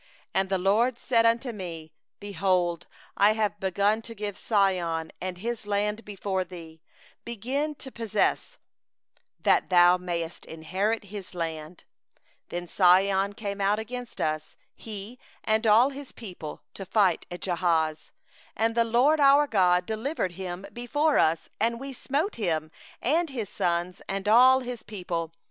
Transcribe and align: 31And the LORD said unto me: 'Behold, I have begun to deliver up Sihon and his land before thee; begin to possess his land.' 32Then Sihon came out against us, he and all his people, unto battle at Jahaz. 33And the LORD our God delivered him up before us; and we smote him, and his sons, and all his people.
31And 0.33 0.49
the 0.49 0.57
LORD 0.57 0.97
said 0.97 1.27
unto 1.27 1.51
me: 1.51 1.91
'Behold, 2.19 2.87
I 3.17 3.33
have 3.33 3.59
begun 3.59 4.01
to 4.01 4.15
deliver 4.15 4.31
up 4.31 4.35
Sihon 4.35 5.11
and 5.21 5.37
his 5.37 5.67
land 5.67 6.03
before 6.03 6.43
thee; 6.43 6.81
begin 7.23 7.75
to 7.75 7.91
possess 7.91 8.57
his 9.45 9.61
land.' 9.69 10.59
32Then 11.03 11.85
Sihon 12.67 13.33
came 13.33 13.61
out 13.61 13.77
against 13.77 14.19
us, 14.19 14.57
he 14.73 15.19
and 15.43 15.67
all 15.67 15.91
his 15.91 16.11
people, 16.11 16.63
unto 16.71 16.85
battle 16.91 17.19
at 17.29 17.41
Jahaz. 17.41 18.09
33And 18.57 18.73
the 18.73 18.83
LORD 18.85 19.19
our 19.19 19.45
God 19.45 19.85
delivered 19.85 20.31
him 20.31 20.65
up 20.65 20.73
before 20.73 21.19
us; 21.19 21.47
and 21.59 21.79
we 21.79 21.93
smote 21.93 22.37
him, 22.37 22.71
and 23.03 23.29
his 23.29 23.49
sons, 23.49 24.01
and 24.07 24.27
all 24.27 24.61
his 24.61 24.81
people. 24.81 25.31